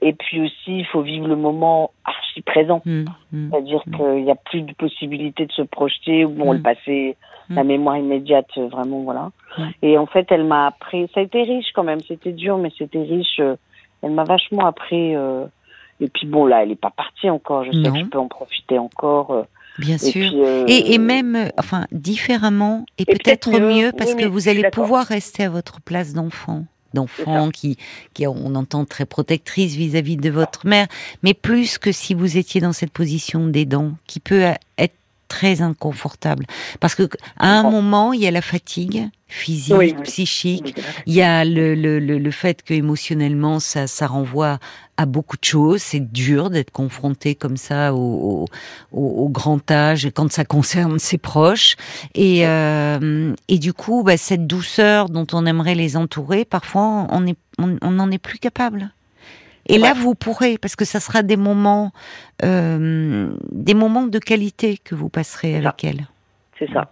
et 0.02 0.12
puis 0.12 0.40
aussi, 0.42 0.78
il 0.80 0.86
faut 0.86 1.00
vivre 1.02 1.26
le 1.26 1.36
moment 1.36 1.92
archi 2.04 2.42
présent. 2.42 2.82
Mm, 2.84 3.04
mm. 3.32 3.50
C'est-à-dire 3.50 3.82
Mm. 3.86 3.96
qu'il 3.96 4.24
n'y 4.24 4.30
a 4.30 4.34
plus 4.34 4.62
de 4.62 4.72
possibilité 4.74 5.46
de 5.46 5.52
se 5.52 5.62
projeter. 5.62 6.24
Bon, 6.26 6.52
le 6.52 6.60
passé, 6.60 7.16
la 7.48 7.64
mémoire 7.64 7.96
immédiate, 7.96 8.50
euh, 8.58 8.68
vraiment, 8.68 9.00
voilà. 9.00 9.30
Et 9.82 9.96
en 9.96 10.06
fait, 10.06 10.26
elle 10.30 10.44
m'a 10.44 10.66
appris. 10.66 11.08
Ça 11.14 11.20
a 11.20 11.22
été 11.22 11.42
riche 11.42 11.72
quand 11.74 11.84
même. 11.84 12.00
C'était 12.00 12.32
dur, 12.32 12.58
mais 12.58 12.70
c'était 12.76 13.02
riche. 13.02 13.40
euh, 13.40 13.56
Elle 14.02 14.10
m'a 14.10 14.24
vachement 14.24 14.66
appris. 14.66 15.14
euh, 15.16 15.46
Et 16.00 16.08
puis 16.08 16.26
bon, 16.26 16.44
là, 16.44 16.62
elle 16.62 16.68
n'est 16.68 16.76
pas 16.76 16.90
partie 16.90 17.30
encore. 17.30 17.64
Je 17.64 17.72
sais 17.72 17.78
Non. 17.78 17.92
que 17.92 17.98
je 18.00 18.04
peux 18.04 18.18
en 18.18 18.28
profiter 18.28 18.78
encore. 18.78 19.46
Euh, 19.78 19.82
Bien 19.82 19.96
Et 19.96 19.98
sûr. 19.98 20.30
puis, 20.30 20.40
euh, 20.40 20.64
Et, 20.66 20.94
et 20.94 20.98
même, 20.98 21.36
euh, 21.36 21.48
enfin, 21.58 21.86
différemment 21.92 22.84
et, 22.98 23.02
Et 23.02 23.14
peut-être 23.16 23.50
mieux, 23.50 23.92
parce 23.96 24.12
Oui, 24.14 24.22
que 24.22 24.26
vous 24.26 24.48
allez 24.48 24.68
pouvoir 24.70 25.06
rester 25.06 25.44
à 25.44 25.50
votre 25.50 25.80
place 25.80 26.12
d'enfant, 26.12 26.64
d'enfant 26.94 27.50
qui, 27.50 27.76
qui, 28.14 28.26
on 28.26 28.54
entend 28.54 28.84
très 28.84 29.06
protectrice 29.06 29.74
vis-à-vis 29.74 30.16
de 30.16 30.30
votre 30.30 30.66
mère, 30.66 30.86
mais 31.22 31.34
plus 31.34 31.78
que 31.78 31.92
si 31.92 32.14
vous 32.14 32.36
étiez 32.36 32.60
dans 32.60 32.72
cette 32.72 32.92
position 32.92 33.46
d'aidant, 33.46 33.92
qui 34.06 34.20
peut 34.20 34.44
être 34.78 34.94
très 35.28 35.62
inconfortable, 35.62 36.46
parce 36.80 36.94
que 36.94 37.08
à 37.38 37.58
un 37.58 37.62
comprends. 37.62 37.82
moment 37.82 38.12
il 38.12 38.20
y 38.20 38.26
a 38.26 38.30
la 38.30 38.42
fatigue 38.42 39.08
physique, 39.28 39.74
Oui, 39.76 39.94
oui. 39.96 40.02
psychique, 40.04 40.76
il 41.06 41.14
y 41.14 41.22
a 41.22 41.44
le, 41.44 41.74
le, 41.74 41.98
le, 41.98 42.18
le 42.18 42.30
fait 42.30 42.62
que 42.62 42.74
émotionnellement 42.74 43.58
ça, 43.58 43.86
ça 43.88 44.06
renvoie 44.06 44.58
à 44.96 45.04
beaucoup 45.06 45.36
de 45.36 45.44
choses. 45.44 45.82
C'est 45.82 46.12
dur 46.12 46.48
d'être 46.48 46.70
confronté 46.70 47.34
comme 47.34 47.56
ça 47.56 47.92
au, 47.94 48.46
au, 48.92 49.28
grand 49.28 49.68
âge 49.70 50.08
quand 50.14 50.30
ça 50.32 50.44
concerne 50.56 50.98
ses 51.00 51.18
proches. 51.18 51.76
Et, 52.14 52.46
euh, 52.46 53.34
et 53.48 53.58
du 53.58 53.72
coup, 53.72 54.02
bah, 54.04 54.16
cette 54.16 54.46
douceur 54.46 55.08
dont 55.08 55.26
on 55.32 55.44
aimerait 55.44 55.74
les 55.74 55.96
entourer, 55.96 56.44
parfois 56.44 57.06
on 57.10 57.26
est, 57.26 57.36
on 57.58 57.76
on 57.82 57.90
n'en 57.90 58.10
est 58.10 58.18
plus 58.18 58.38
capable. 58.38 58.92
Et 59.68 59.78
là, 59.78 59.94
vous 59.94 60.14
pourrez, 60.14 60.58
parce 60.58 60.76
que 60.76 60.84
ça 60.84 61.00
sera 61.00 61.22
des 61.22 61.36
moments, 61.36 61.92
euh, 62.44 63.30
des 63.50 63.74
moments 63.74 64.06
de 64.06 64.18
qualité 64.18 64.78
que 64.78 64.94
vous 64.94 65.08
passerez 65.08 65.52
ça. 65.52 65.58
avec 65.58 65.84
elle. 65.84 66.06
C'est 66.58 66.72
ça. 66.72 66.90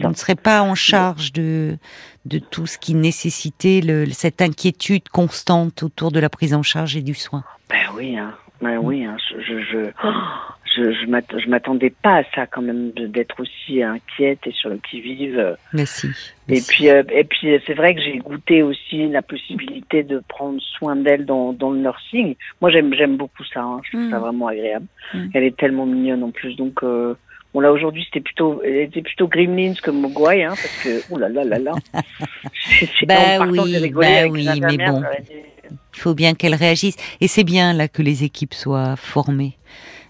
Vous 0.00 0.08
ne 0.08 0.14
serez 0.14 0.36
pas 0.36 0.62
en 0.62 0.74
charge 0.74 1.32
de, 1.32 1.76
de 2.24 2.38
tout 2.38 2.66
ce 2.66 2.78
qui 2.78 2.94
nécessitait 2.94 3.82
le, 3.82 4.06
cette 4.10 4.40
inquiétude 4.40 5.08
constante 5.10 5.82
autour 5.82 6.12
de 6.12 6.20
la 6.20 6.30
prise 6.30 6.54
en 6.54 6.62
charge 6.62 6.96
et 6.96 7.02
du 7.02 7.14
soin. 7.14 7.44
Ben 7.68 7.76
oui, 7.94 8.16
hein. 8.16 8.32
Ben 8.62 8.78
oui, 8.78 9.04
hein. 9.04 9.16
Je, 9.30 9.40
je, 9.40 9.60
je, 9.60 9.84
je, 9.84 9.90
je 10.76 10.92
je 10.92 11.48
m'attendais 11.48 11.90
pas 11.90 12.18
à 12.18 12.22
ça 12.34 12.46
quand 12.46 12.62
même, 12.62 12.90
d'être 12.92 13.40
aussi 13.40 13.82
inquiète 13.82 14.40
et 14.46 14.52
sur 14.52 14.70
le 14.70 14.78
qui-vive. 14.78 15.38
euh, 15.38 15.54
Merci. 15.72 16.08
Et 16.48 16.60
puis, 16.60 16.88
euh, 16.88 17.02
et 17.12 17.24
puis 17.24 17.48
c'est 17.66 17.74
vrai 17.74 17.94
que 17.94 18.00
j'ai 18.00 18.18
goûté 18.18 18.62
aussi 18.62 19.08
la 19.08 19.22
possibilité 19.22 20.02
de 20.02 20.22
prendre 20.28 20.60
soin 20.60 20.96
d'elle 20.96 21.24
dans, 21.26 21.52
dans 21.52 21.70
le 21.70 21.78
nursing. 21.80 22.34
Moi, 22.60 22.70
j'aime, 22.70 22.92
j'aime 22.94 23.16
beaucoup 23.16 23.44
ça. 23.44 23.60
hein. 23.62 23.80
Je 23.84 23.90
trouve 23.90 24.06
Mm. 24.06 24.10
ça 24.10 24.18
vraiment 24.18 24.46
agréable. 24.48 24.86
Mm. 25.14 25.26
Elle 25.34 25.44
est 25.44 25.56
tellement 25.56 25.86
mignonne 25.86 26.22
en 26.22 26.30
plus. 26.30 26.54
Donc, 26.56 26.82
euh, 26.82 27.14
bon 27.54 27.60
là 27.60 27.70
aujourd'hui, 27.72 28.02
c'était 28.04 28.20
plutôt, 28.20 28.62
était 28.64 29.02
plutôt 29.02 29.28
Gremlins 29.28 29.74
que 29.82 29.90
Mogwai, 29.90 30.42
hein, 30.44 30.54
parce 30.54 30.82
que, 30.82 31.02
oh 31.10 31.18
là 31.18 31.28
là 31.28 31.44
là 31.44 31.58
là. 31.58 31.72
C'est- 32.54 33.06
Bah 33.06 33.38
oui, 33.46 33.90
bah 33.90 34.26
oui, 34.30 34.48
mais 34.60 34.76
bon. 34.86 35.02
Il 35.94 35.98
faut 36.00 36.14
bien 36.14 36.34
qu'elle 36.34 36.54
réagisse. 36.54 36.96
Et 37.20 37.28
c'est 37.28 37.44
bien 37.44 37.72
là 37.72 37.88
que 37.88 38.02
les 38.02 38.24
équipes 38.24 38.54
soient 38.54 38.96
formées. 38.96 39.56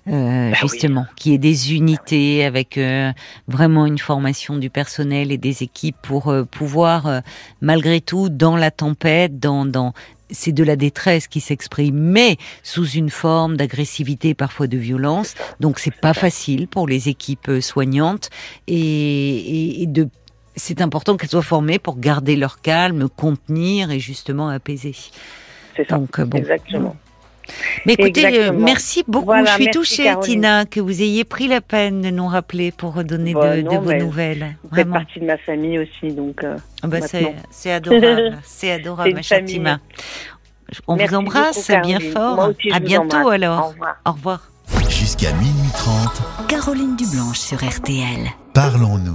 Euh, 0.08 0.50
Bah 0.50 0.56
justement, 0.60 1.06
qu'il 1.16 1.32
y 1.32 1.34
ait 1.34 1.38
des 1.38 1.74
unités 1.74 2.44
avec 2.44 2.78
euh, 2.78 3.12
vraiment 3.48 3.86
une 3.86 3.98
formation 3.98 4.56
du 4.56 4.70
personnel 4.70 5.32
et 5.32 5.38
des 5.38 5.62
équipes 5.62 5.96
pour 6.02 6.28
euh, 6.28 6.44
pouvoir, 6.44 7.06
euh, 7.06 7.20
malgré 7.60 8.00
tout, 8.00 8.28
dans 8.28 8.56
la 8.56 8.70
tempête, 8.70 9.38
dans, 9.38 9.64
dans 9.66 9.92
c'est 10.34 10.52
de 10.52 10.64
la 10.64 10.76
détresse 10.76 11.28
qui 11.28 11.40
s'exprime, 11.40 11.94
mais 11.94 12.38
sous 12.62 12.88
une 12.88 13.10
forme 13.10 13.58
d'agressivité, 13.58 14.34
parfois 14.34 14.66
de 14.66 14.78
violence. 14.78 15.34
Donc 15.60 15.78
c'est 15.78 15.94
pas 15.94 16.14
facile 16.14 16.68
pour 16.68 16.88
les 16.88 17.08
équipes 17.10 17.48
euh, 17.50 17.60
soignantes 17.60 18.30
et, 18.66 18.78
et, 18.78 19.82
et 19.82 19.86
de 19.86 20.08
c'est 20.54 20.82
important 20.82 21.16
qu'elles 21.16 21.30
soient 21.30 21.42
formées 21.42 21.78
pour 21.78 21.98
garder 21.98 22.36
leur 22.36 22.60
calme, 22.60 23.08
contenir 23.08 23.90
et 23.90 23.98
justement 23.98 24.48
apaiser. 24.48 24.94
C'est 25.76 25.88
ça. 25.88 25.96
Donc 25.96 26.18
euh, 26.18 26.24
bon. 26.26 26.38
Exactement. 26.38 26.96
Mais 27.86 27.94
écoutez, 27.94 28.24
euh, 28.24 28.28
Exactement. 28.28 28.64
merci 28.64 29.04
beaucoup. 29.08 29.24
Voilà, 29.26 29.50
Je 29.56 29.62
suis 29.62 29.70
touchée, 29.70 30.04
Caroline. 30.04 30.32
Tina, 30.34 30.64
que 30.64 30.80
vous 30.80 31.02
ayez 31.02 31.24
pris 31.24 31.48
la 31.48 31.60
peine 31.60 32.00
de 32.02 32.10
nous 32.10 32.26
rappeler 32.26 32.70
pour 32.72 32.94
redonner 32.94 33.34
Bah, 33.34 33.56
de, 33.56 33.62
non, 33.62 33.72
de 33.72 33.84
vos 33.84 33.92
nouvelles. 33.94 34.56
Vous 34.64 34.76
faites 34.76 34.90
partie 34.90 35.20
de 35.20 35.24
ma 35.26 35.36
famille 35.38 35.78
aussi, 35.78 36.12
donc. 36.14 36.42
euh, 36.44 36.56
Ah 36.82 36.86
bah, 36.86 36.98
c'est 37.50 37.70
adorable. 37.72 38.38
C'est 38.44 38.70
adorable, 38.72 39.14
ma 39.14 39.22
chère. 39.22 39.44
Tima. 39.44 39.78
On 40.86 40.96
Merci 40.96 41.10
vous 41.14 41.18
embrasse 41.20 41.68
beaucoup, 41.68 41.86
bien 41.86 42.00
fort. 42.00 42.34
Moi 42.36 42.46
aussi, 42.48 42.72
à 42.72 42.78
bientôt 42.80 43.16
embrasse. 43.16 43.34
alors. 43.34 43.60
Au 43.66 43.68
revoir. 43.70 43.96
Au 44.06 44.12
revoir. 44.12 44.48
Jusqu'à 44.88 45.32
minuit 45.32 45.70
30, 45.76 46.46
Caroline 46.48 46.96
Dublanche 46.96 47.38
sur 47.38 47.58
RTL. 47.58 48.30
parlons-nous. 48.54 49.10